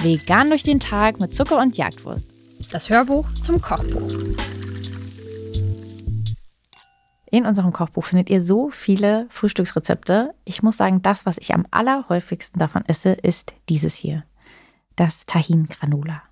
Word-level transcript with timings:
Vegan 0.00 0.48
durch 0.48 0.62
den 0.62 0.80
Tag 0.80 1.20
mit 1.20 1.34
Zucker 1.34 1.58
und 1.58 1.76
Jagdwurst. 1.76 2.24
Das 2.70 2.88
Hörbuch 2.88 3.28
zum 3.42 3.60
Kochbuch. 3.60 4.12
In 7.30 7.44
unserem 7.44 7.72
Kochbuch 7.72 8.04
findet 8.04 8.30
ihr 8.30 8.42
so 8.42 8.70
viele 8.70 9.26
Frühstücksrezepte. 9.28 10.34
Ich 10.44 10.62
muss 10.62 10.76
sagen, 10.76 11.02
das, 11.02 11.26
was 11.26 11.36
ich 11.36 11.52
am 11.52 11.66
allerhäufigsten 11.70 12.58
davon 12.58 12.84
esse, 12.86 13.12
ist 13.12 13.54
dieses 13.68 13.94
hier. 13.94 14.24
Das 14.96 15.26
Tahin 15.26 15.68
Granola. 15.68 16.22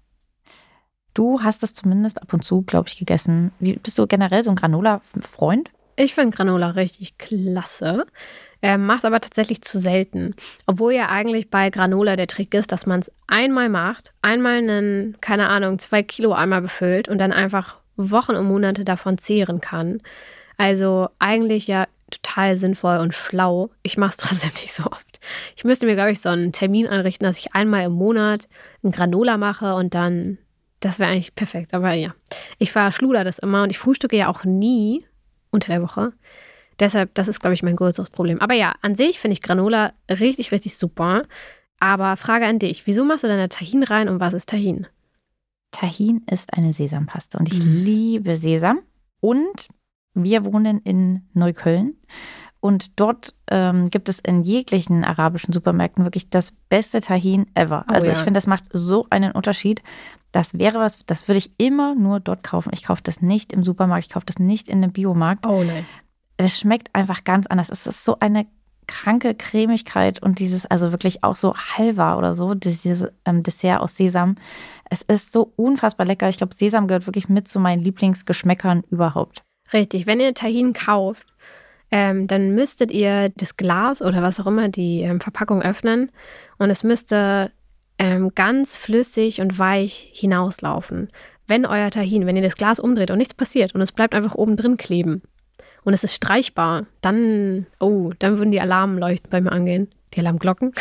Du 1.13 1.43
hast 1.43 1.63
das 1.63 1.75
zumindest 1.75 2.23
ab 2.23 2.33
und 2.33 2.45
zu, 2.45 2.63
glaube 2.63 2.89
ich, 2.89 2.97
gegessen. 2.97 3.53
Wie, 3.59 3.75
bist 3.75 3.99
du 3.99 4.07
generell 4.07 4.45
so 4.45 4.51
ein 4.51 4.57
Granola-Freund? 4.57 5.71
Ich 5.97 6.15
finde 6.15 6.37
Granola 6.37 6.71
richtig 6.71 7.17
klasse. 7.17 8.07
Ähm, 8.63 8.87
Mache 8.87 8.99
es 8.99 9.05
aber 9.05 9.21
tatsächlich 9.21 9.63
zu 9.63 9.81
selten. 9.81 10.35
Obwohl 10.67 10.93
ja 10.93 11.09
eigentlich 11.09 11.51
bei 11.51 11.71
Granola 11.71 12.17
der 12.17 12.27
Trick 12.27 12.55
ist, 12.55 12.73
dass 12.73 12.87
man 12.87 13.01
es 13.01 13.11
einmal 13.27 13.69
macht, 13.69 14.13
einmal 14.23 14.59
einen, 14.59 15.17
keine 15.21 15.49
Ahnung, 15.49 15.79
zwei 15.79 16.03
Kilo 16.03 16.33
Eimer 16.33 16.61
befüllt 16.61 17.09
und 17.09 17.19
dann 17.19 17.33
einfach 17.33 17.77
Wochen 17.97 18.35
und 18.35 18.47
Monate 18.47 18.85
davon 18.85 19.19
zehren 19.19 19.61
kann. 19.61 20.03
Also 20.59 21.09
eigentlich 21.19 21.67
ja 21.67 21.87
total 22.11 22.57
sinnvoll 22.57 22.99
und 22.99 23.15
schlau. 23.15 23.71
Ich 23.83 23.97
mache 23.97 24.11
es 24.11 24.17
trotzdem 24.19 24.53
nicht 24.63 24.73
so 24.73 24.85
oft. 24.85 25.21
Ich 25.57 25.65
müsste 25.65 25.87
mir, 25.87 25.95
glaube 25.95 26.13
ich, 26.13 26.21
so 26.21 26.29
einen 26.29 26.53
Termin 26.53 26.87
einrichten, 26.87 27.27
dass 27.27 27.39
ich 27.39 27.55
einmal 27.55 27.85
im 27.85 27.93
Monat 27.93 28.49
ein 28.85 28.93
Granola 28.93 29.37
mache 29.39 29.75
und 29.75 29.95
dann, 29.95 30.39
das 30.81 30.99
wäre 30.99 31.11
eigentlich 31.11 31.35
perfekt. 31.35 31.75
Aber 31.75 31.93
ja, 31.93 32.15
ich 32.59 32.73
verschluder 32.73 33.25
das 33.25 33.39
immer 33.39 33.63
und 33.63 33.71
ich 33.71 33.79
frühstücke 33.79 34.17
ja 34.17 34.29
auch 34.29 34.45
nie 34.45 35.05
unter 35.57 35.73
der 35.73 35.83
Woche. 35.83 36.13
Deshalb, 36.79 37.15
das 37.15 37.29
ist, 37.29 37.41
glaube 37.41 37.55
ich, 37.55 37.63
mein 37.63 37.77
größeres 37.77 38.11
Problem. 38.11 38.41
Aber 38.41 38.55
ja, 38.55 38.75
an 38.83 38.95
sich 38.95 39.19
finde 39.19 39.33
ich 39.33 39.43
Granola 39.43 39.93
richtig, 40.09 40.53
richtig 40.53 40.77
super. 40.77 41.25
Aber 41.81 42.17
Frage 42.17 42.47
an 42.47 42.59
dich: 42.59 42.87
Wieso 42.87 43.05
machst 43.05 43.25
du 43.25 43.29
deine 43.29 43.49
Tahin 43.49 43.83
rein 43.83 44.09
und 44.09 44.21
was 44.21 44.35
ist 44.35 44.49
Tahin? 44.49 44.87
Tahin 45.73 46.23
ist 46.31 46.55
eine 46.55 46.73
Sesampaste 46.73 47.39
und 47.39 47.53
ich 47.53 47.63
mhm. 47.63 47.85
liebe 47.85 48.37
Sesam. 48.39 48.81
Und 49.21 49.69
wir 50.15 50.45
wohnen 50.45 50.81
in 50.81 51.23
Neukölln. 51.35 51.97
Und 52.61 52.99
dort 52.99 53.35
ähm, 53.51 53.91
gibt 53.91 54.09
es 54.09 54.19
in 54.19 54.43
jeglichen 54.43 55.05
arabischen 55.05 55.53
Supermärkten 55.53 56.05
wirklich 56.05 56.31
das 56.31 56.53
beste 56.69 57.01
Tahin 57.01 57.47
ever. 57.55 57.85
Oh, 57.89 57.93
also 57.93 58.11
ich 58.11 58.19
finde, 58.19 58.39
das 58.39 58.47
macht 58.47 58.65
so 58.73 59.07
einen 59.11 59.33
Unterschied. 59.33 59.83
Das 60.37 60.59
wäre 60.59 60.79
was, 60.79 60.99
das 61.07 61.29
würde 61.29 61.39
ich 61.39 61.53
immer 61.57 61.95
nur 61.95 62.21
dort 62.21 62.43
kaufen. 62.43 62.69
Ich 62.75 62.85
kaufe 62.85 63.01
das 63.03 63.23
nicht 63.23 63.55
im 63.55 63.63
Supermarkt, 63.63 64.05
ich 64.05 64.13
kaufe 64.13 64.27
das 64.27 64.39
nicht 64.39 64.69
in 64.69 64.83
einem 64.83 64.93
Biomarkt. 64.93 65.47
Oh 65.47 65.65
nein. 65.65 65.87
Es 66.37 66.61
schmeckt 66.61 66.95
einfach 66.95 67.25
ganz 67.25 67.47
anders. 67.47 67.71
Es 67.71 67.87
ist 67.87 68.05
so 68.05 68.19
eine 68.21 68.47
kranke 68.87 69.35
Cremigkeit 69.35 70.23
und 70.23 70.39
dieses, 70.39 70.67
also 70.67 70.93
wirklich 70.93 71.25
auch 71.25 71.37
so 71.37 71.55
Halva 71.55 72.19
oder 72.19 72.35
so, 72.35 72.55
dieses 72.55 73.07
ähm, 73.25 73.45
Dessert 73.45 73.81
aus 73.81 73.97
Sesam. 73.97 74.35
Es 74.91 75.01
ist 75.01 75.33
so 75.33 75.55
unfassbar 75.57 76.07
lecker. 76.07 76.29
Ich 76.29 76.37
glaube, 76.37 76.55
Sesam 76.55 76.87
gehört 76.87 77.07
wirklich 77.07 77.31
mit 77.31 77.49
zu 77.49 77.59
meinen 77.59 77.83
Lieblingsgeschmäckern 77.83 78.85
überhaupt. 78.91 79.43
Richtig, 79.73 80.07
wenn 80.07 80.21
ihr 80.21 80.35
Tahin 80.35 80.75
kauft, 80.75 81.27
ähm, 81.91 82.27
dann 82.27 82.55
müsstet 82.55 82.91
ihr 82.91 83.31
das 83.31 83.57
Glas 83.57 84.03
oder 84.03 84.21
was 84.21 84.39
auch 84.39 84.47
immer, 84.47 84.69
die 84.69 85.01
ähm, 85.01 85.19
Verpackung 85.19 85.63
öffnen 85.63 86.13
und 86.59 86.69
es 86.69 86.85
müsste 86.85 87.53
ähm, 87.99 88.33
ganz 88.35 88.77
flüssig 88.77 89.41
und 89.41 89.59
weich 89.59 90.11
hinauslaufen. 90.13 91.09
Wenn 91.47 91.65
euer 91.65 91.91
Tahin, 91.91 92.27
wenn 92.27 92.37
ihr 92.37 92.43
das 92.43 92.57
Glas 92.57 92.79
umdreht 92.79 93.11
und 93.11 93.19
nichts 93.19 93.35
passiert 93.35 93.75
und 93.75 93.81
es 93.81 93.93
bleibt 93.93 94.15
einfach 94.15 94.35
oben 94.35 94.57
drin 94.57 94.77
kleben 94.77 95.23
und 95.85 95.95
es 95.95 96.05
ist 96.05 96.15
streichbar, 96.15 96.87
dann, 97.01 97.67
oh, 97.79 98.13
dann 98.19 98.39
würden 98.39 98.51
die 98.51 98.61
Alarmleuchten 98.61 99.31
bei 99.31 99.41
mir 99.41 99.53
angehen. 99.53 99.89
Die 100.15 100.21
Alarmglocken. 100.21 100.73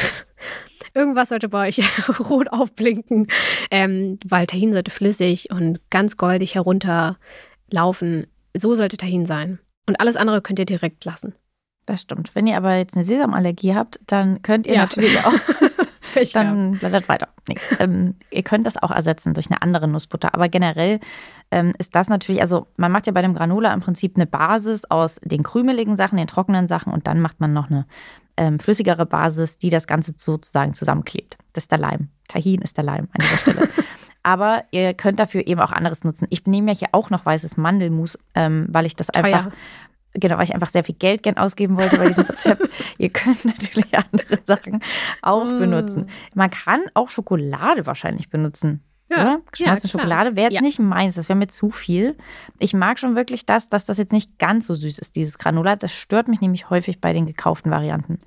Irgendwas 0.93 1.29
sollte 1.29 1.49
bei 1.49 1.67
euch 1.67 1.81
rot 2.29 2.47
aufblinken, 2.51 3.27
ähm, 3.69 4.17
weil 4.25 4.47
Tahin 4.47 4.73
sollte 4.73 4.91
flüssig 4.91 5.49
und 5.51 5.79
ganz 5.89 6.15
goldig 6.15 6.55
herunterlaufen. 6.55 8.27
So 8.57 8.75
sollte 8.75 8.97
Tahin 8.97 9.25
sein. 9.25 9.59
Und 9.87 9.99
alles 9.99 10.15
andere 10.15 10.41
könnt 10.41 10.59
ihr 10.59 10.65
direkt 10.65 11.03
lassen. 11.05 11.35
Das 11.85 12.01
stimmt. 12.01 12.33
Wenn 12.33 12.47
ihr 12.47 12.57
aber 12.57 12.77
jetzt 12.77 12.95
eine 12.95 13.05
Sesamallergie 13.05 13.75
habt, 13.75 13.99
dann 14.07 14.41
könnt 14.41 14.65
ihr 14.65 14.75
ja. 14.75 14.81
natürlich 14.81 15.17
auch. 15.25 15.33
Dann 16.33 16.73
blättert 16.73 17.09
weiter. 17.09 17.29
Nee. 17.49 17.55
Ähm, 17.79 18.15
ihr 18.31 18.43
könnt 18.43 18.65
das 18.65 18.81
auch 18.81 18.91
ersetzen 18.91 19.33
durch 19.33 19.47
eine 19.51 19.61
andere 19.61 19.87
Nussbutter. 19.87 20.33
Aber 20.33 20.47
generell 20.47 20.99
ähm, 21.51 21.73
ist 21.77 21.93
das 21.93 22.07
natürlich, 22.07 22.41
also 22.41 22.67
man 22.77 22.91
macht 22.91 23.05
ja 23.05 23.13
bei 23.13 23.21
dem 23.21 23.33
Granola 23.33 23.73
im 23.73 23.81
Prinzip 23.81 24.15
eine 24.15 24.25
Basis 24.25 24.85
aus 24.85 25.17
den 25.23 25.43
krümeligen 25.43 25.97
Sachen, 25.97 26.17
den 26.17 26.27
trockenen 26.27 26.67
Sachen 26.67 26.93
und 26.93 27.07
dann 27.07 27.19
macht 27.19 27.41
man 27.41 27.53
noch 27.53 27.69
eine 27.69 27.85
ähm, 28.37 28.59
flüssigere 28.59 29.05
Basis, 29.05 29.57
die 29.57 29.69
das 29.69 29.87
Ganze 29.87 30.13
sozusagen 30.15 30.73
zusammenklebt. 30.73 31.37
Das 31.53 31.65
ist 31.65 31.71
der 31.71 31.79
Leim. 31.79 32.09
Tahin 32.27 32.61
ist 32.61 32.77
der 32.77 32.83
Leim 32.83 33.07
an 33.11 33.21
dieser 33.21 33.37
Stelle. 33.37 33.69
Aber 34.23 34.63
ihr 34.71 34.93
könnt 34.95 35.19
dafür 35.19 35.45
eben 35.45 35.61
auch 35.61 35.71
anderes 35.71 36.03
nutzen. 36.03 36.25
Ich 36.31 36.47
nehme 36.47 36.71
ja 36.71 36.77
hier 36.77 36.87
auch 36.93 37.11
noch 37.11 37.25
weißes 37.25 37.57
Mandelmus, 37.57 38.17
ähm, 38.33 38.65
weil 38.69 38.85
ich 38.85 38.95
das 38.95 39.07
Teuer. 39.07 39.23
einfach 39.23 39.51
genau, 40.15 40.37
weil 40.37 40.45
ich 40.45 40.53
einfach 40.53 40.69
sehr 40.69 40.83
viel 40.83 40.95
Geld 40.95 41.23
gern 41.23 41.37
ausgeben 41.37 41.77
wollte 41.77 41.97
bei 41.97 42.07
diesem 42.07 42.25
Rezept. 42.25 42.69
Ihr 42.97 43.09
könnt 43.09 43.45
natürlich 43.45 43.87
andere 43.95 44.39
Sachen 44.43 44.81
auch 45.21 45.45
mm. 45.45 45.59
benutzen. 45.59 46.09
Man 46.33 46.49
kann 46.49 46.83
auch 46.93 47.09
Schokolade 47.09 47.85
wahrscheinlich 47.85 48.29
benutzen. 48.29 48.81
Ja, 49.09 49.21
oder? 49.21 49.41
Geschmolzene 49.51 49.91
ja, 49.91 49.99
Schokolade 49.99 50.35
wäre 50.35 50.45
jetzt 50.45 50.55
ja. 50.55 50.61
nicht 50.61 50.79
meins, 50.79 51.15
das 51.15 51.29
wäre 51.29 51.37
mir 51.37 51.47
zu 51.47 51.69
viel. 51.69 52.17
Ich 52.57 52.73
mag 52.73 52.97
schon 52.97 53.15
wirklich 53.15 53.45
das, 53.45 53.69
dass 53.69 53.85
das 53.85 53.97
jetzt 53.97 54.11
nicht 54.11 54.39
ganz 54.39 54.65
so 54.65 54.73
süß 54.73 54.97
ist, 54.99 55.15
dieses 55.15 55.37
Granulat. 55.37 55.83
Das 55.83 55.93
stört 55.93 56.27
mich 56.27 56.41
nämlich 56.41 56.69
häufig 56.69 56.99
bei 56.99 57.13
den 57.13 57.27
gekauften 57.27 57.71
Varianten. 57.71 58.19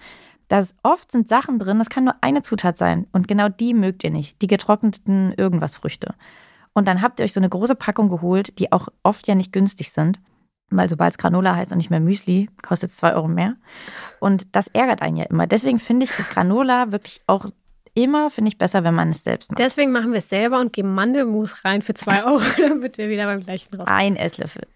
Das 0.47 0.75
oft 0.82 1.12
sind 1.12 1.28
Sachen 1.28 1.59
drin, 1.59 1.78
das 1.78 1.91
kann 1.91 2.05
nur 2.05 2.15
eine 2.22 2.43
Zutat 2.43 2.78
sein 2.78 3.06
und 3.12 3.28
genau 3.28 3.50
die 3.50 3.75
mögt 3.75 4.03
ihr 4.03 4.10
nicht, 4.10 4.41
die 4.41 4.47
getrockneten 4.47 5.34
irgendwas 5.37 5.76
Früchte. 5.76 6.15
Und 6.72 6.88
dann 6.88 7.03
habt 7.03 7.20
ihr 7.20 7.25
euch 7.25 7.34
so 7.34 7.41
eine 7.41 7.50
große 7.50 7.75
Packung 7.75 8.09
geholt, 8.09 8.59
die 8.59 8.72
auch 8.72 8.88
oft 9.03 9.26
ja 9.28 9.34
nicht 9.34 9.53
günstig 9.53 9.91
sind, 9.91 10.20
weil 10.71 10.89
sobald 10.89 11.12
es 11.12 11.19
Granola 11.19 11.56
heißt 11.56 11.73
und 11.73 11.79
nicht 11.79 11.91
mehr 11.91 12.01
Müsli, 12.01 12.49
kostet 12.62 12.91
es 12.91 12.97
zwei 12.97 13.15
Euro 13.15 13.29
mehr. 13.29 13.56
Und 14.21 14.55
das 14.55 14.69
ärgert 14.69 15.03
einen 15.03 15.17
ja 15.17 15.25
immer. 15.25 15.47
Deswegen 15.47 15.79
finde 15.79 16.05
ich 16.05 16.12
das 16.17 16.29
Granola 16.29 16.93
wirklich 16.93 17.23
auch 17.27 17.47
immer, 17.95 18.31
finde 18.31 18.51
ich, 18.51 18.59
besser, 18.59 18.84
wenn 18.84 18.95
man 18.95 19.11
es 19.11 19.25
selbst 19.25 19.51
macht. 19.51 19.59
Deswegen 19.59 19.93
machen 19.93 20.12
wir 20.12 20.19
es 20.19 20.29
selber 20.29 20.61
und 20.61 20.73
geben 20.73 20.95
Mandelmus 20.95 21.65
rein 21.65 21.83
für 21.83 21.95
zwei 21.95 22.25
Euro, 22.25 22.43
damit 22.59 22.99
wir 22.99 23.09
wieder 23.09 23.27
beim 23.27 23.41
gleichen 23.41 23.75
raus. 23.75 23.89
Ein 23.91 24.17
Esslöffel. 24.17 24.67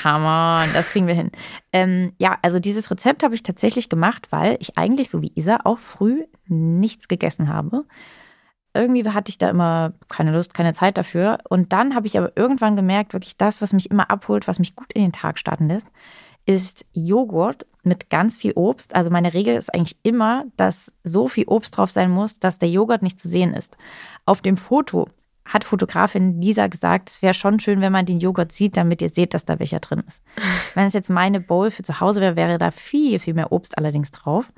Come 0.00 0.24
on, 0.24 0.72
das 0.72 0.90
kriegen 0.90 1.08
wir 1.08 1.14
hin. 1.14 1.32
Ähm, 1.72 2.12
ja, 2.20 2.38
also 2.42 2.60
dieses 2.60 2.90
Rezept 2.92 3.24
habe 3.24 3.34
ich 3.34 3.42
tatsächlich 3.42 3.88
gemacht, 3.88 4.28
weil 4.30 4.56
ich 4.60 4.78
eigentlich, 4.78 5.10
so 5.10 5.20
wie 5.20 5.32
Isa, 5.34 5.60
auch 5.64 5.80
früh 5.80 6.24
nichts 6.46 7.08
gegessen 7.08 7.48
habe. 7.48 7.84
Irgendwie 8.74 9.08
hatte 9.08 9.30
ich 9.30 9.38
da 9.38 9.50
immer 9.50 9.92
keine 10.08 10.32
Lust, 10.32 10.54
keine 10.54 10.72
Zeit 10.74 10.96
dafür. 10.96 11.38
Und 11.48 11.72
dann 11.72 11.94
habe 11.94 12.06
ich 12.06 12.16
aber 12.16 12.32
irgendwann 12.36 12.76
gemerkt, 12.76 13.12
wirklich 13.12 13.36
das, 13.36 13.60
was 13.60 13.72
mich 13.72 13.90
immer 13.90 14.10
abholt, 14.10 14.46
was 14.46 14.58
mich 14.58 14.76
gut 14.76 14.92
in 14.92 15.02
den 15.02 15.12
Tag 15.12 15.38
starten 15.38 15.68
lässt, 15.68 15.88
ist 16.46 16.86
Joghurt 16.92 17.66
mit 17.82 18.10
ganz 18.10 18.38
viel 18.38 18.52
Obst. 18.54 18.94
Also 18.94 19.10
meine 19.10 19.34
Regel 19.34 19.56
ist 19.56 19.72
eigentlich 19.74 19.96
immer, 20.02 20.44
dass 20.56 20.92
so 21.04 21.28
viel 21.28 21.44
Obst 21.46 21.76
drauf 21.76 21.90
sein 21.90 22.10
muss, 22.10 22.38
dass 22.38 22.58
der 22.58 22.70
Joghurt 22.70 23.02
nicht 23.02 23.18
zu 23.20 23.28
sehen 23.28 23.54
ist. 23.54 23.76
Auf 24.26 24.40
dem 24.40 24.56
Foto 24.56 25.08
hat 25.44 25.64
Fotografin 25.64 26.40
Lisa 26.40 26.68
gesagt, 26.68 27.10
es 27.10 27.22
wäre 27.22 27.34
schon 27.34 27.58
schön, 27.58 27.80
wenn 27.80 27.92
man 27.92 28.06
den 28.06 28.20
Joghurt 28.20 28.52
sieht, 28.52 28.76
damit 28.76 29.02
ihr 29.02 29.10
seht, 29.10 29.34
dass 29.34 29.44
da 29.44 29.58
welcher 29.58 29.80
drin 29.80 30.02
ist. 30.06 30.22
Wenn 30.74 30.86
es 30.86 30.92
jetzt 30.92 31.10
meine 31.10 31.40
Bowl 31.40 31.72
für 31.72 31.82
zu 31.82 31.98
Hause 31.98 32.20
wäre, 32.20 32.36
wäre 32.36 32.58
da 32.58 32.70
viel, 32.70 33.18
viel 33.18 33.34
mehr 33.34 33.50
Obst 33.50 33.76
allerdings 33.76 34.12
drauf. 34.12 34.52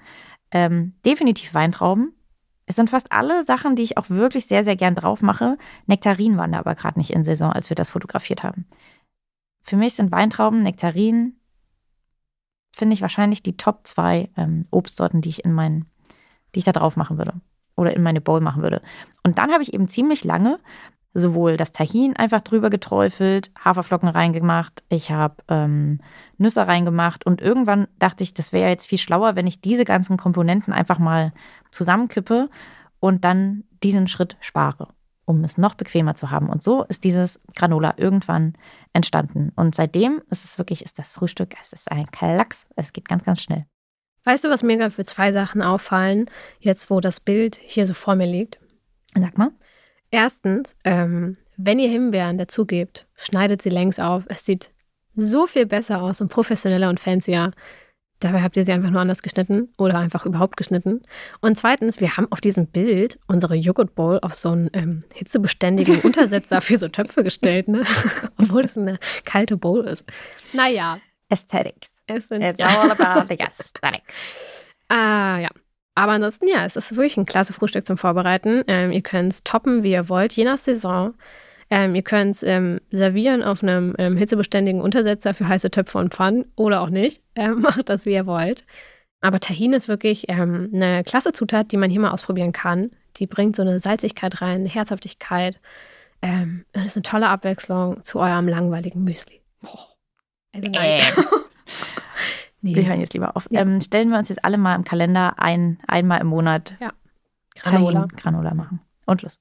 Ähm, 0.51 0.95
definitiv 1.05 1.55
Weintrauben. 1.55 2.13
Es 2.73 2.77
sind 2.77 2.89
fast 2.89 3.13
alle 3.13 3.45
Sachen, 3.45 3.77
die 3.77 3.83
ich 3.83 3.99
auch 3.99 4.09
wirklich 4.09 4.47
sehr, 4.47 4.65
sehr 4.65 4.77
gern 4.77 4.95
drauf 4.95 5.21
mache. 5.21 5.59
Nektarinen 5.89 6.39
waren 6.39 6.53
da 6.53 6.59
aber 6.61 6.75
gerade 6.75 6.99
nicht 6.99 7.11
in 7.11 7.23
Saison, 7.23 7.53
als 7.53 7.69
wir 7.69 7.75
das 7.75 7.91
fotografiert 7.91 8.43
haben. 8.43 8.65
Für 9.61 9.77
mich 9.77 9.93
sind 9.93 10.11
Weintrauben, 10.11 10.63
Nektarinen, 10.63 11.39
finde 12.75 12.95
ich 12.95 13.03
wahrscheinlich 13.03 13.43
die 13.43 13.59
Top 13.59 13.87
zwei 13.87 14.31
ähm, 14.39 14.65
Obstsorten, 14.71 15.21
die 15.21 15.29
ich 15.29 15.45
in 15.45 15.53
meinen, 15.53 15.85
die 16.55 16.61
ich 16.61 16.65
da 16.65 16.73
drauf 16.73 16.97
machen 16.97 17.19
würde 17.19 17.35
oder 17.77 17.95
in 17.95 18.03
meine 18.03 18.23
Bowl 18.23 18.41
machen 18.41 18.63
würde. 18.63 18.81
Und 19.23 19.37
dann 19.37 19.53
habe 19.53 19.63
ich 19.63 19.75
eben 19.75 19.87
ziemlich 19.87 20.25
lange 20.25 20.59
sowohl 21.15 21.57
das 21.57 21.73
Tahin 21.73 22.17
einfach 22.17 22.41
drüber 22.41 22.71
geträufelt, 22.71 23.51
Haferflocken 23.63 24.09
reingemacht, 24.09 24.83
ich 24.89 25.11
habe 25.11 25.37
ähm, 25.49 26.01
Nüsse 26.39 26.67
reingemacht 26.67 27.27
und 27.27 27.41
irgendwann 27.41 27.89
dachte 27.99 28.23
ich, 28.23 28.35
das 28.35 28.53
wäre 28.53 28.71
jetzt 28.71 28.87
viel 28.87 28.99
schlauer, 28.99 29.37
wenn 29.37 29.47
ich 29.47 29.61
diese 29.61 29.85
ganzen 29.85 30.17
Komponenten 30.17 30.73
einfach 30.73 30.99
mal 30.99 31.33
zusammenkippe 31.71 32.49
und 33.01 33.25
dann 33.25 33.65
diesen 33.83 34.09
Schritt 34.09 34.37
spare, 34.41 34.89
um 35.27 35.45
es 35.45 35.59
noch 35.59 35.75
bequemer 35.75 36.15
zu 36.15 36.31
haben. 36.31 36.49
Und 36.49 36.63
so 36.63 36.85
ist 36.85 37.05
dieses 37.05 37.41
Granola 37.55 37.95
irgendwann 37.97 38.55
entstanden. 38.93 39.53
Und 39.55 39.75
seitdem 39.75 40.23
ist 40.31 40.45
es 40.45 40.57
wirklich, 40.57 40.85
ist 40.85 40.99
das 40.99 41.13
Frühstück, 41.13 41.55
es 41.63 41.73
ist 41.73 41.91
ein 41.91 42.07
Klacks, 42.07 42.67
es 42.77 42.93
geht 42.93 43.09
ganz, 43.09 43.25
ganz 43.25 43.43
schnell. 43.43 43.67
Weißt 44.25 44.45
du, 44.45 44.51
was 44.51 44.63
mir 44.63 44.77
gerade 44.77 44.93
für 44.93 45.05
zwei 45.05 45.33
Sachen 45.33 45.63
auffallen, 45.63 46.27
jetzt 46.61 46.91
wo 46.91 47.01
das 47.01 47.21
Bild 47.21 47.57
hier 47.57 47.87
so 47.87 47.95
vor 47.95 48.15
mir 48.15 48.27
liegt? 48.27 48.61
Sag 49.15 49.37
mal. 49.37 49.51
Erstens, 50.13 50.77
ähm, 50.85 51.39
wenn 51.57 51.79
ihr 51.79 51.89
Himbeeren 51.89 52.39
dazugebt, 52.39 53.07
schneidet 53.17 53.63
sie 53.63 53.71
längs 53.71 53.99
auf. 53.99 54.25
Es 54.29 54.45
sieht 54.45 54.71
so 55.17 55.47
viel 55.47 55.67
besser 55.67 56.03
aus 56.03 56.21
und 56.21 56.29
professioneller 56.29 56.89
und 56.89 57.01
fancier. 57.01 57.53
Dabei 58.21 58.43
habt 58.43 58.57
ihr 58.57 58.65
sie 58.65 58.73
einfach 58.73 58.91
nur 58.91 59.01
anders 59.01 59.23
geschnitten 59.23 59.73
oder 59.79 59.99
einfach 59.99 60.27
überhaupt 60.27 60.57
geschnitten. 60.57 61.03
Und 61.41 61.57
zweitens, 61.57 62.01
wir 62.01 62.17
haben 62.17 62.31
auf 62.31 62.41
diesem 62.41 62.67
Bild 62.69 63.19
unsere 63.27 63.57
Joghurt 63.57 63.95
Bowl 63.95 64.21
auf 64.23 64.35
so 64.35 64.51
einen 64.51 64.71
ähm, 64.75 65.05
hitzebeständigen 65.15 66.01
Untersetzer 66.03 66.61
für 66.61 66.77
so 66.77 66.89
Töpfe 66.89 67.25
gestellt, 67.25 67.67
ne? 67.69 67.83
obwohl 68.39 68.65
es 68.65 68.79
eine 68.79 68.99
kalte 69.25 69.57
Bowl 69.57 69.85
ist. 69.87 70.09
Naja. 70.53 71.01
Aesthetics. 71.31 72.03
Es 72.07 72.29
sind, 72.29 72.43
It's 72.43 72.61
ja. 72.61 72.67
all 72.67 72.91
about 72.91 73.27
the 73.29 73.41
aesthetics. 73.41 74.15
Ah, 74.89 75.39
ja. 75.39 75.49
Aber 75.95 76.13
ansonsten, 76.13 76.49
ja, 76.49 76.65
es 76.65 76.77
ist 76.77 76.97
wirklich 76.97 77.17
ein 77.17 77.27
klasse 77.27 77.53
Frühstück 77.53 77.87
zum 77.87 77.99
Vorbereiten. 77.99 78.63
Ähm, 78.67 78.93
ihr 78.93 79.03
könnt 79.03 79.33
es 79.33 79.45
toppen, 79.45 79.83
wie 79.83 79.93
ihr 79.93 80.09
wollt, 80.09 80.33
je 80.33 80.45
nach 80.45 80.59
Saison. 80.59 81.15
Ähm, 81.71 81.95
ihr 81.95 82.03
könnt 82.03 82.37
es 82.37 82.43
ähm, 82.43 82.81
servieren 82.91 83.43
auf 83.43 83.63
einem 83.63 83.95
ähm, 83.99 84.17
hitzebeständigen 84.17 84.81
Untersetzer 84.81 85.35
für 85.35 85.49
heiße 85.49 85.71
Töpfe 85.71 85.99
und 85.99 86.15
Pfannen 86.15 86.47
oder 86.57 86.81
auch 86.81 86.91
nicht. 86.91 87.23
Ähm, 87.35 87.61
macht 87.61 87.89
das, 87.89 88.05
wie 88.05 88.13
ihr 88.13 88.27
wollt. 88.27 88.65
Aber 89.23 89.41
Tahin 89.41 89.73
ist 89.73 89.89
wirklich 89.89 90.27
ähm, 90.29 90.71
eine 90.75 91.03
klasse 91.03 91.33
Zutat, 91.33 91.73
die 91.73 91.79
man 91.79 91.91
hier 91.91 92.01
mal 92.01 92.11
ausprobieren 92.11 92.53
kann. 92.53 92.91
Die 93.17 93.27
bringt 93.27 93.57
so 93.57 93.63
eine 93.63 93.81
Salzigkeit 93.81 94.43
rein, 94.43 94.61
eine 94.61 94.69
Herzhaftigkeit. 94.69 95.59
Und 96.25 96.65
ist 96.73 96.97
eine 96.97 97.03
tolle 97.03 97.29
Abwechslung 97.29 98.01
zu 98.05 98.21
eurem 98.21 98.47
langweiligen 98.47 99.03
Müsli. 99.03 99.41
Also 100.55 100.69
nein. 100.69 101.01
Ähm. 101.17 101.25
nee. 102.63 102.75
Wir 102.75 102.87
hören 102.87 103.01
jetzt 103.01 103.15
lieber 103.15 103.37
auf. 103.37 103.47
Ja. 103.51 103.61
Ähm, 103.61 103.81
stellen 103.81 104.09
wir 104.09 104.19
uns 104.19 104.29
jetzt 104.29 104.45
alle 104.45 104.59
mal 104.59 104.75
im 104.75 104.85
Kalender 104.85 105.39
ein, 105.39 105.79
einmal 105.87 106.21
im 106.21 106.29
Monat 106.29 106.75
Granola. 107.55 108.07
Tahin 108.07 108.17
Granola 108.17 108.55
machen. 108.55 108.81
Und 109.07 109.23
los. 109.23 109.39